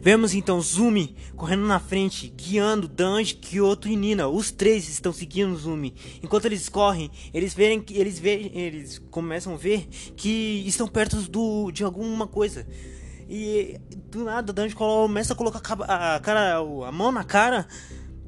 [0.00, 4.28] Vemos então Zumi correndo na frente, guiando Danji, Kyoto e Nina.
[4.28, 5.94] Os três estão seguindo Zumi.
[6.22, 9.86] Enquanto eles correm, eles verem que eles veem, eles começam a ver
[10.16, 12.66] que estão perto do de alguma coisa.
[13.28, 17.66] E do nada Danji começa a colocar a cara, a mão na cara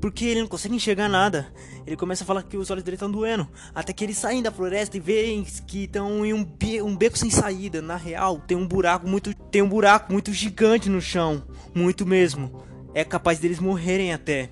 [0.05, 1.50] porque ele não consegue enxergar nada.
[1.87, 3.48] Ele começa a falar que os olhos dele estão doendo.
[3.75, 7.16] Até que eles saem da floresta e veem que estão em um, be um beco
[7.16, 7.80] sem saída.
[7.80, 9.32] Na real, tem um buraco muito.
[9.51, 11.43] Tem um buraco muito gigante no chão.
[11.74, 12.62] Muito mesmo.
[12.93, 14.51] É capaz deles morrerem até.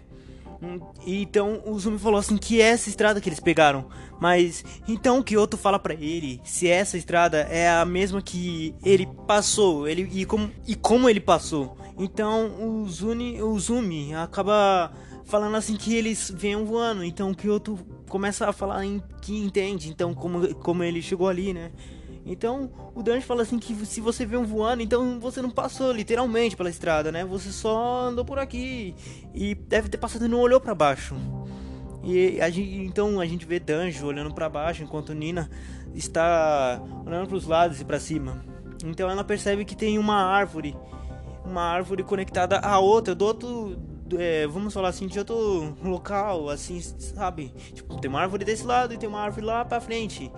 [0.63, 3.91] Hum, então o Zumi falou assim que é essa estrada que eles pegaram.
[4.19, 9.07] Mas então o Kyoto fala para ele se essa estrada é a mesma que ele
[9.27, 11.77] passou, ele e como e como ele passou.
[11.99, 14.91] Então o Zuni, o Zumi acaba
[15.25, 17.05] falando assim que eles venham voando.
[17.05, 21.53] Então o Kyoto começa a falar em que entende, então como, como ele chegou ali,
[21.53, 21.73] né?
[22.25, 25.93] Então o Dante fala assim que se você vê um voando, então você não passou
[25.93, 27.25] literalmente pela estrada, né?
[27.25, 28.95] Você só andou por aqui
[29.35, 31.17] e deve ter passado e não olhou para baixo.
[32.05, 35.49] E a gente, então a gente vê Danjo olhando para baixo enquanto Nina
[35.95, 38.45] está olhando para os lados e para cima.
[38.85, 40.77] Então ela percebe que tem uma árvore,
[41.45, 43.77] uma árvore conectada a outra do outro
[44.19, 47.53] é, vamos falar assim, de outro local, assim, sabe?
[47.75, 50.31] Tipo, tem uma árvore desse lado e tem uma árvore lá pra frente.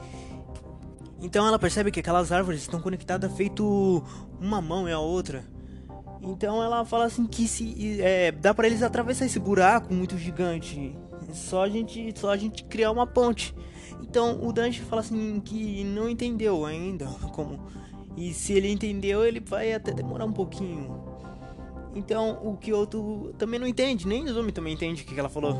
[1.20, 4.02] Então ela percebe que aquelas árvores estão conectadas feito
[4.40, 5.44] uma mão e a outra.
[6.20, 10.96] Então ela fala assim que se é, dá para eles atravessar esse buraco muito gigante.
[11.32, 13.54] Só a gente, só a gente criar uma ponte.
[14.02, 17.66] Então o Dante fala assim que não entendeu ainda como.
[18.16, 21.13] E se ele entendeu, ele vai até demorar um pouquinho.
[21.94, 25.56] Então o Kyoto também não entende, nem Izumi também entende o que ela falou.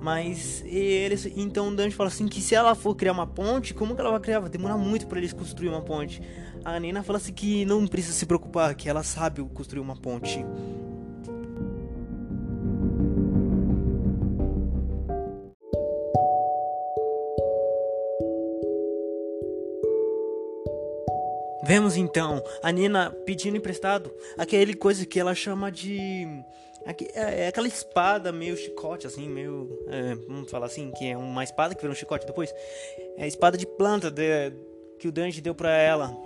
[0.00, 3.94] Mas eles, então o Dante fala assim que se ela for criar uma ponte, como
[3.94, 4.38] que ela vai criar?
[4.38, 6.22] Vai demorar muito para eles construir uma ponte.
[6.64, 10.44] A Nina fala assim que não precisa se preocupar, que ela sabe construir uma ponte.
[21.66, 26.26] Vemos então a Nina pedindo emprestado aquele coisa que ela chama de.
[27.14, 29.68] É, é aquela espada meio chicote, assim, meio.
[29.88, 32.54] É, vamos falar assim, que é uma espada que vira um chicote depois.
[33.16, 34.52] É a espada de planta de,
[34.98, 36.16] que o Danji deu pra ela.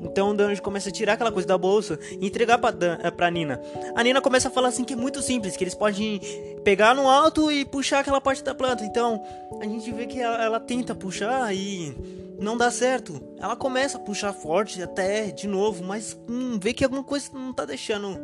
[0.00, 3.10] Então o Danji começa a tirar aquela coisa da bolsa e entregar pra, Dan, é,
[3.10, 3.60] pra Nina.
[3.94, 6.20] A Nina começa a falar assim que é muito simples, que eles podem
[6.64, 8.84] pegar no alto e puxar aquela parte da planta.
[8.84, 9.22] Então
[9.60, 13.20] a gente vê que ela, ela tenta puxar e não dá certo.
[13.38, 17.52] Ela começa a puxar forte até de novo, mas hum, vê que alguma coisa não
[17.52, 18.18] tá deixando.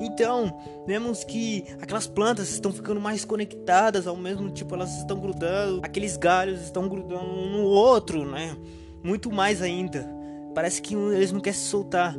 [0.00, 5.80] Então, vemos que aquelas plantas estão ficando mais conectadas ao mesmo tipo, elas estão grudando,
[5.82, 8.56] aqueles galhos estão grudando um no outro, né?
[9.02, 10.08] Muito mais ainda.
[10.54, 12.16] Parece que eles não querem se soltar.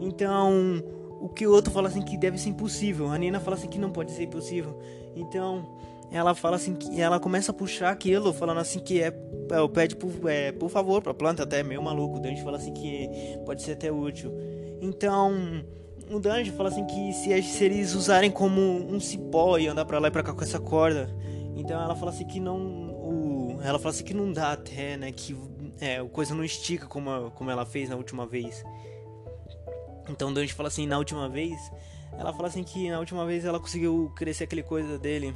[0.00, 0.82] Então,
[1.20, 3.10] o que o outro fala assim que deve ser impossível.
[3.10, 4.78] A Nina fala assim que não pode ser impossível.
[5.14, 5.76] Então,
[6.12, 9.94] ela fala assim que ela começa a puxar aquilo, falando assim que é, é pede
[9.94, 12.16] por, é, por favor pra planta, até meio maluco.
[12.16, 13.08] O Danjo fala assim que
[13.46, 14.32] pode ser até útil.
[14.80, 15.64] Então,
[16.10, 20.00] o Danjo fala assim que se, se eles usarem como um cipó e andar pra
[20.00, 21.08] lá e pra cá com essa corda,
[21.54, 22.58] então ela fala assim que não.
[22.58, 25.12] O, ela fala assim que não dá até, né?
[25.12, 25.36] Que
[25.80, 28.64] é, a coisa não estica como, como ela fez na última vez.
[30.08, 31.56] Então o Danjo fala assim, na última vez.
[32.18, 35.32] Ela fala assim que na última vez ela conseguiu crescer aquele coisa dele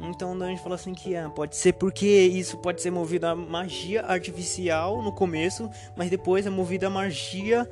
[0.00, 3.34] então o Danjo falou assim que ah, pode ser porque isso pode ser movido a
[3.34, 7.68] magia artificial no começo, mas depois é movido a magia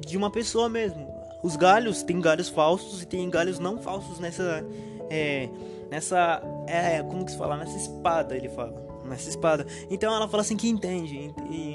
[0.00, 1.06] de uma pessoa mesmo.
[1.42, 4.64] Os galhos tem galhos falsos e tem galhos não falsos nessa
[5.10, 5.48] é,
[5.90, 8.72] nessa é, como que se fala nessa espada ele fala
[9.04, 9.66] nessa espada.
[9.90, 11.74] Então ela fala assim que entende e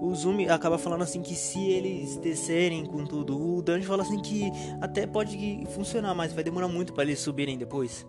[0.00, 4.18] o Zumi acaba falando assim que se eles descerem com tudo, o Danjo fala assim
[4.18, 4.50] que
[4.80, 8.06] até pode funcionar, mas vai demorar muito para eles subirem depois.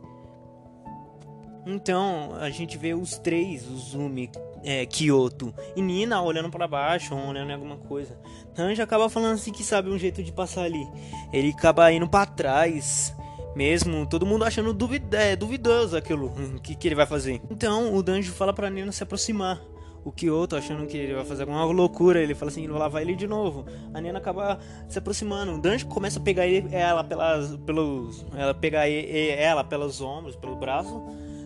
[1.66, 4.30] Então a gente vê os três, o Zumi,
[4.64, 8.18] é, Kyoto e Nina olhando para baixo, olhando em alguma coisa.
[8.54, 10.86] Tanji acaba falando assim que sabe um jeito de passar ali.
[11.32, 13.16] Ele acaba indo para trás,
[13.56, 16.32] mesmo todo mundo achando duvid é, duvidoso aquilo
[16.62, 17.42] que, que ele vai fazer.
[17.50, 19.62] Então o Danjo fala para Nina se aproximar.
[20.06, 23.16] O Kyoto achando que ele vai fazer alguma loucura, ele fala assim, ele vai ele
[23.16, 23.66] de novo.
[23.94, 24.60] A Nina acaba
[24.90, 25.54] se aproximando.
[25.54, 30.36] O Danjo começa a pegar ele, ela pelas, pelos, ela pegar ele, ela pelos ombros,
[30.36, 31.02] pelo braço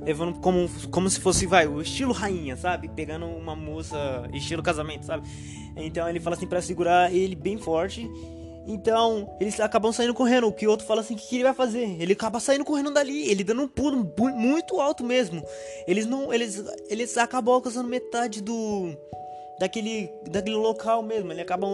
[0.07, 2.87] levando como, como se fosse, vai, o estilo rainha, sabe?
[2.87, 5.27] Pegando uma moça, estilo casamento, sabe?
[5.75, 8.09] Então ele fala assim para segurar ele bem forte.
[8.65, 10.47] Então, eles acabam saindo correndo.
[10.47, 12.01] O que outro fala assim: o que, que ele vai fazer?
[12.01, 15.41] Ele acaba saindo correndo dali, ele dando um pulo muito alto mesmo.
[15.85, 16.33] Eles não.
[16.33, 18.93] Eles, eles acabam alcançando metade do.
[19.57, 21.31] daquele, daquele local mesmo.
[21.31, 21.69] Ele acabam,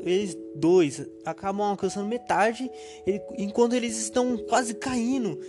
[0.00, 2.70] eles dois acabam alcançando metade,
[3.04, 5.40] ele, enquanto eles estão quase caindo.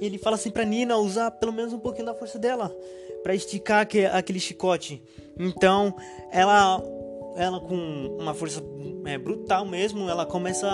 [0.00, 2.74] Ele fala assim pra Nina usar pelo menos um pouquinho da força dela
[3.22, 5.02] para esticar aquele, aquele chicote.
[5.38, 5.94] Então,
[6.30, 6.82] ela
[7.36, 8.62] ela com uma força
[9.06, 10.68] é, brutal mesmo, ela começa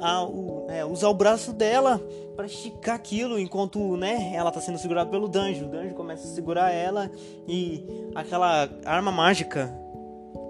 [0.00, 0.28] a, a
[0.68, 2.00] é, usar o braço dela
[2.34, 5.66] para esticar aquilo, enquanto né, ela tá sendo segurada pelo Danjo.
[5.66, 7.10] O Danjo começa a segurar ela
[7.46, 7.84] e
[8.14, 9.72] aquela arma mágica,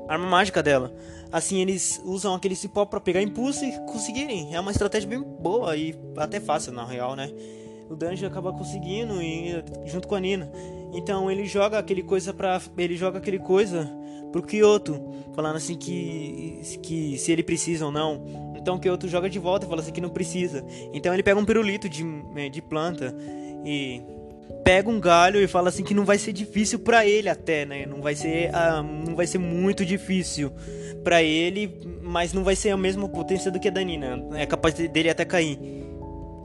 [0.07, 0.93] arma mágica dela.
[1.31, 4.55] Assim eles usam aquele cipó para pegar impulso e conseguirem.
[4.55, 7.31] É uma estratégia bem boa e até fácil na real, né?
[7.89, 10.51] O Danjo acaba conseguindo e junto com a Nina.
[10.93, 13.91] Então ele joga aquele coisa para ele joga aquele coisa
[14.31, 15.01] pro Kyoto,
[15.35, 18.23] falando assim que, que se ele precisa ou não.
[18.57, 20.65] Então o Kyoto joga de volta e fala assim que não precisa.
[20.93, 22.05] Então ele pega um pirulito de,
[22.37, 23.15] é, de planta
[23.65, 24.03] e
[24.65, 27.87] pega um galho e fala assim que não vai ser difícil para ele até, né?
[27.87, 30.53] Não vai ser, uh, não vai ser muito difícil
[31.03, 34.23] para ele, mas não vai ser a mesma potência do que a Danina.
[34.35, 35.59] É capaz dele até cair.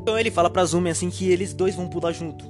[0.03, 2.45] Então ele fala pra Zumi assim que eles dois vão pular junto.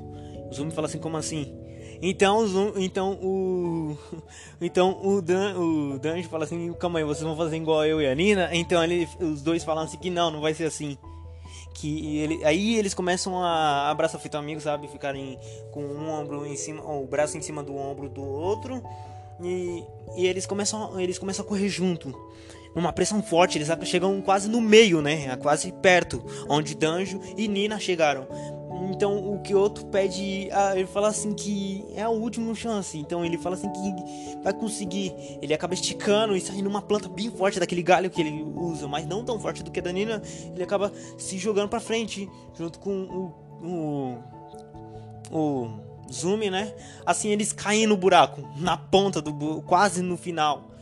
[0.49, 1.55] O Zumi fala assim como assim?
[2.01, 2.43] Então,
[2.75, 3.95] então o
[4.59, 8.07] então o Dan, o Danjo fala assim, calma aí, vocês vão fazer igual eu e
[8.07, 8.49] a Nina?
[8.53, 10.97] Então ele, os dois falam assim que não, não vai ser assim.
[11.75, 15.37] Que ele, aí eles começam a abraçar feito amigos, sabe, ficarem
[15.71, 18.81] com um ombro em cima, o braço em cima do ombro do outro.
[19.43, 19.83] E,
[20.17, 22.15] e eles começam eles começam a correr junto
[22.75, 25.35] numa pressão forte, eles chegam quase no meio, né?
[25.37, 28.27] Quase perto, onde Danjo e Nina chegaram.
[28.89, 30.49] Então o Kyoto pede.
[30.75, 32.97] Ele fala assim que é a última chance.
[32.97, 35.13] Então ele fala assim que vai conseguir.
[35.41, 39.05] Ele acaba esticando e saindo uma planta bem forte daquele galho que ele usa, mas
[39.05, 40.21] não tão forte do que a Danina.
[40.53, 44.17] Ele acaba se jogando para frente junto com o,
[45.31, 46.73] o, o Zumi, né?
[47.05, 50.72] Assim eles caem no buraco, na ponta do quase no final.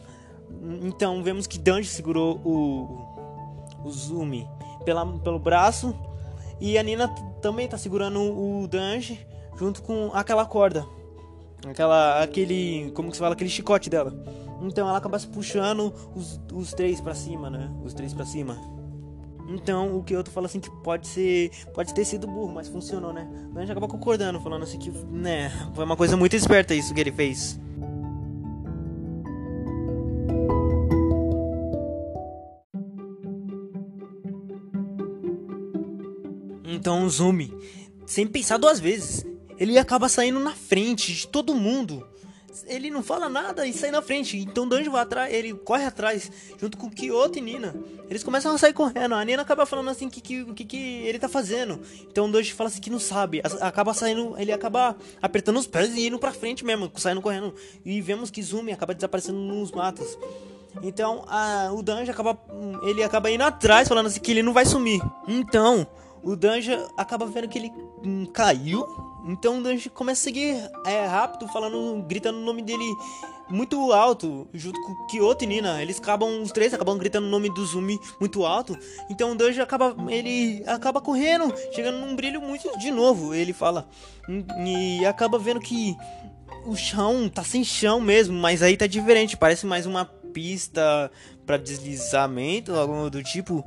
[0.82, 4.48] Então vemos que Danji segurou o, o Zumi
[4.86, 5.96] pela, pelo braço
[6.60, 7.08] e a Nina
[7.42, 9.26] também tá segurando o Danji
[9.58, 10.86] junto com aquela corda.
[11.68, 12.24] Aquela.
[12.24, 12.92] aquele.
[12.96, 13.34] como que se fala?
[13.34, 14.14] Aquele chicote dela.
[14.62, 17.72] Então ela acaba se puxando os, os três para cima, né?
[17.84, 18.58] Os três para cima.
[19.50, 21.52] Então o eu fala assim que pode ser.
[21.74, 23.28] Pode ter sido burro, mas funcionou, né?
[23.54, 27.12] Danji acaba concordando, falando assim que, né, foi uma coisa muito esperta isso que ele
[27.12, 27.60] fez.
[36.72, 37.54] Então o Zumi,
[38.06, 39.26] sem pensar duas vezes,
[39.58, 42.08] ele acaba saindo na frente de todo mundo.
[42.66, 44.38] Ele não fala nada e sai na frente.
[44.38, 47.76] Então Danjo vai atrás, ele corre atrás, junto com Kyoto e Nina.
[48.10, 49.16] Eles começam a sair correndo.
[49.16, 51.82] A Nina acaba falando assim que que, que, que ele tá fazendo.
[52.10, 53.42] Então o Danjo fala assim que não sabe.
[53.60, 57.54] Acaba saindo, ele acaba apertando os pés e indo pra frente mesmo, saindo correndo.
[57.84, 60.18] E vemos que Zumi acaba desaparecendo nos matos.
[60.82, 62.40] Então a, o Danjo acaba.
[62.84, 65.02] Ele acaba indo atrás, falando assim que ele não vai sumir.
[65.28, 65.86] Então,
[66.24, 67.72] o Danja acaba vendo que ele
[68.04, 68.86] hum, caiu.
[69.26, 72.86] Então o Danja começa a seguir é, rápido, falando, gritando o nome dele
[73.50, 75.82] muito alto, junto com Kyoto e Nina.
[75.82, 78.78] Eles acabam, os três acabam gritando o nome do Zumi muito alto.
[79.10, 83.34] Então o Danja acaba, ele acaba correndo, chegando num brilho muito de novo.
[83.34, 83.88] Ele fala
[84.66, 85.96] e acaba vendo que
[86.66, 91.12] o chão tá sem chão mesmo, mas aí tá diferente, parece mais uma pista
[91.52, 93.66] para deslizamento, algo do tipo,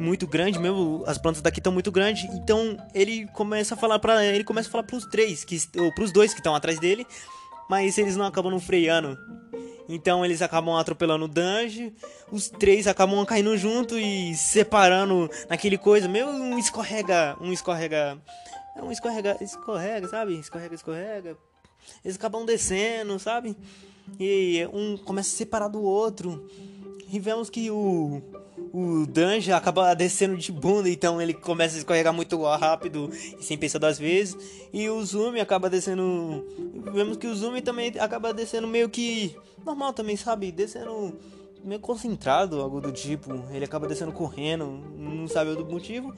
[0.00, 1.04] muito grande mesmo.
[1.06, 2.24] As plantas daqui estão muito grandes.
[2.34, 6.10] Então ele começa a falar para ele começa a falar pros três, que ou pros
[6.10, 7.06] dois que estão atrás dele,
[7.68, 9.16] mas eles não acabam não freando.
[9.88, 11.94] Então eles acabam atropelando o Dange,
[12.32, 18.20] os três acabam caindo junto e separando naquele coisa, meio um escorrega, um escorrega,
[18.76, 20.34] é um escorrega, escorrega, sabe?
[20.36, 21.38] Escorrega, escorrega.
[22.04, 23.56] Eles acabam descendo, sabe?
[24.18, 26.48] E um começa a separar do outro.
[27.12, 28.22] E vemos que o,
[28.72, 33.58] o Danja acaba descendo de bunda, então ele começa a escorregar muito rápido e sem
[33.58, 34.36] pensar duas vezes.
[34.72, 36.46] E o Zumi acaba descendo.
[36.92, 39.36] Vemos que o Zumi também acaba descendo meio que
[39.66, 40.52] normal também, sabe?
[40.52, 41.18] Descendo
[41.64, 43.44] meio concentrado, algo do tipo.
[43.52, 46.14] Ele acaba descendo correndo, não sabe o motivo.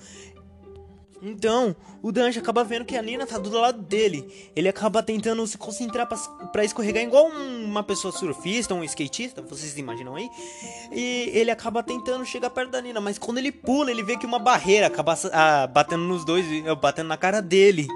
[1.25, 4.51] Então, o Danjo acaba vendo que a Nina tá do lado dele.
[4.57, 10.17] Ele acaba tentando se concentrar para escorregar igual uma pessoa surfista, um skatista, vocês imaginam
[10.17, 10.29] aí?
[10.91, 14.27] E ele acaba tentando chegar perto da Nina, mas quando ele pula, ele vê que
[14.27, 16.45] uma barreira acaba ah, batendo nos dois,
[16.81, 17.87] batendo na cara dele.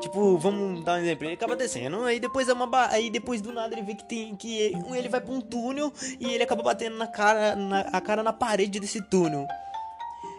[0.00, 2.88] Tipo, vamos dar um exemplo, ele acaba descendo, aí depois é uma ba...
[2.88, 6.34] aí depois do nada ele vê que tem que ele vai para um túnel e
[6.34, 9.46] ele acaba batendo na cara na a cara na parede desse túnel.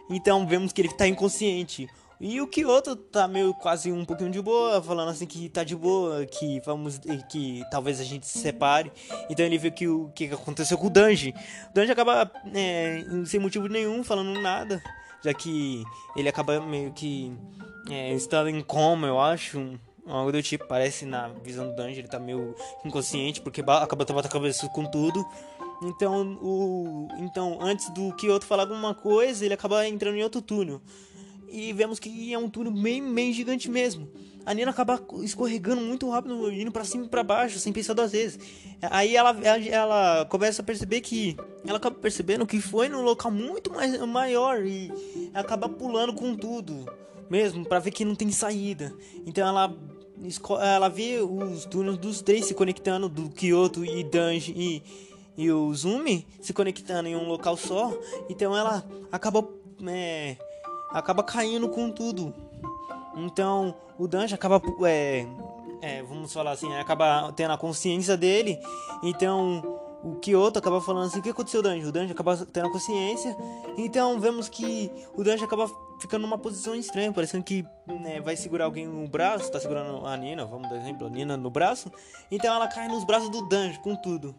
[0.09, 1.87] Então vemos que ele tá inconsciente.
[2.25, 5.75] E o Kyoto tá meio quase um pouquinho de boa, falando assim que tá de
[5.75, 6.97] boa, que vamos.
[7.29, 8.93] que talvez a gente se separe.
[9.29, 11.35] Então ele vê que o que aconteceu com o Danji.
[11.69, 14.81] O Danji acaba é, sem motivo nenhum, falando nada.
[15.21, 15.83] Já que
[16.15, 17.33] ele acaba meio que
[17.89, 19.77] é, estando em coma, eu acho.
[20.07, 24.19] Algo do tipo, parece na visão do Danji, ele tá meio inconsciente, porque acaba batendo
[24.19, 25.25] a cabeça com tudo.
[25.81, 30.81] Então, o, então, antes do Kyoto falar alguma coisa, ele acaba entrando em outro túnel.
[31.53, 34.09] E vemos que é um túnel bem, bem gigante mesmo.
[34.43, 38.11] A Nina acaba escorregando muito rápido, indo para cima e pra baixo, sem pensar duas
[38.11, 38.39] vezes.
[38.81, 41.37] Aí ela, ela começa a perceber que.
[41.63, 44.91] Ela acaba percebendo que foi num local muito mais, maior e
[45.31, 46.91] acaba pulando com tudo,
[47.29, 48.91] mesmo, para ver que não tem saída.
[49.23, 49.71] Então ela
[50.61, 54.83] ela vê os túneis dos três se conectando, do Kyoto e Danji e,
[55.37, 57.95] e o Zumi se conectando em um local só.
[58.27, 59.47] Então ela acaba,
[59.87, 60.37] é,
[60.93, 62.33] acaba caindo com tudo.
[63.15, 65.25] Então o Danji acaba, é,
[65.81, 68.59] é, vamos falar assim, acaba tendo a consciência dele.
[69.01, 71.87] Então o Kyoto acaba falando assim: o que aconteceu, Danji?
[71.87, 73.35] O Danji acaba tendo a consciência.
[73.77, 75.69] Então vemos que o Danji acaba
[75.99, 80.17] ficando numa posição estranha, parecendo que né, vai segurar alguém no braço, tá segurando a
[80.17, 81.91] Nina, vamos dar exemplo, a Nina no braço.
[82.29, 84.35] Então ela cai nos braços do Danji com tudo.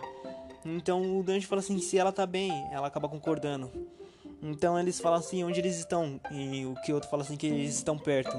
[0.65, 3.71] Então o Danji fala assim: se ela tá bem, ela acaba concordando.
[4.45, 7.99] Então eles falam assim onde eles estão e o Kyoto fala assim que eles estão
[7.99, 8.39] perto.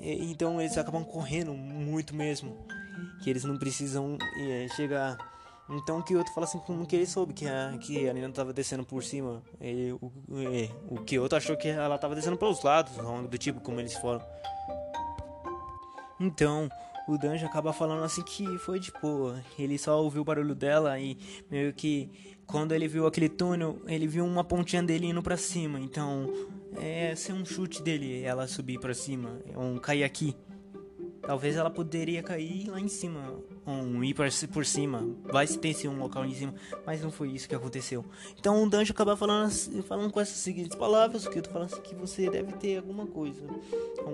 [0.00, 2.66] E, então eles acabam correndo muito mesmo,
[3.22, 5.16] que eles não precisam é, chegar
[5.68, 8.52] então que outro fala assim como que ele soube que a, que a Nina tava
[8.52, 9.42] descendo por cima.
[9.60, 12.92] E, o, e, o que outro achou que ela tava descendo pelos lados,
[13.28, 14.22] do tipo como eles foram.
[16.20, 16.68] Então,
[17.06, 19.42] o Danjo acaba falando assim que foi de boa.
[19.58, 21.16] Ele só ouviu o barulho dela e
[21.50, 22.10] meio que
[22.46, 25.80] quando ele viu aquele túnel, ele viu uma pontinha dele indo para cima.
[25.80, 26.30] Então,
[26.76, 30.34] é ser um chute dele, ela subir para cima, é um cair aqui.
[31.26, 33.34] Talvez ela poderia cair lá em cima,
[33.66, 36.54] um ir por cima, vai se um local em cima,
[36.84, 38.04] mas não foi isso que aconteceu.
[38.38, 39.50] Então o Danjo acaba falando,
[39.84, 43.06] falando com essas seguintes palavras, que eu tô falando assim, que você deve ter alguma
[43.06, 43.42] coisa,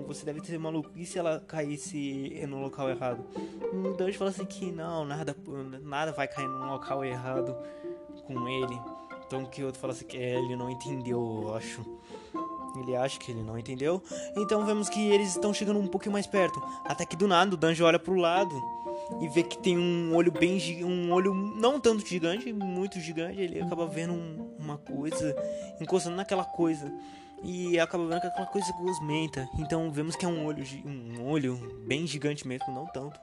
[0.07, 3.25] você deve ter maluco, e se ela caísse no local errado?
[3.73, 5.35] O Danjo fala assim que não, nada,
[5.83, 7.55] nada vai cair no local errado
[8.25, 8.79] com ele.
[9.27, 11.81] Então que outro fala assim que ele não entendeu, eu acho.
[12.79, 14.01] Ele acha que ele não entendeu.
[14.35, 16.61] Então vemos que eles estão chegando um pouquinho mais perto.
[16.85, 18.55] Até que do nada o Danjo olha pro lado
[19.19, 23.41] e vê que tem um olho bem um olho não tanto gigante, muito gigante.
[23.41, 25.35] Ele acaba vendo um, uma coisa,
[25.79, 26.91] encostando naquela coisa.
[27.43, 29.49] E acaba vendo que aquela coisa gosmenta.
[29.57, 33.19] Então vemos que é um olho, um olho bem gigante mesmo, não tanto.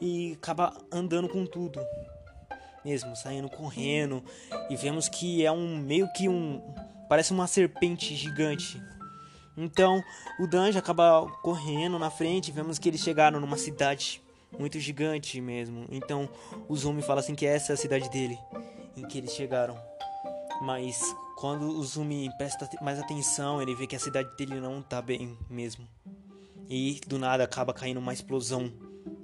[0.00, 1.80] E acaba andando com tudo.
[2.84, 4.22] Mesmo, saindo correndo.
[4.70, 6.62] E vemos que é um meio que um
[7.08, 8.82] Parece uma serpente gigante.
[9.56, 10.02] Então
[10.38, 12.52] o Danjo acaba correndo na frente.
[12.52, 14.22] Vemos que eles chegaram numa cidade
[14.58, 15.86] muito gigante mesmo.
[15.90, 16.28] Então
[16.68, 18.38] o Zumi fala assim que essa é a cidade dele,
[18.96, 19.76] em que eles chegaram.
[20.60, 25.02] Mas quando o Zumi presta mais atenção, ele vê que a cidade dele não tá
[25.02, 25.86] bem mesmo.
[26.68, 28.72] E do nada acaba caindo uma explosão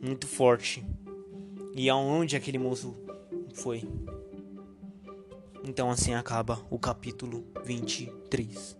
[0.01, 0.85] muito forte.
[1.75, 2.95] E aonde aquele monstro
[3.55, 3.83] foi?
[5.65, 8.77] Então assim acaba o capítulo 23.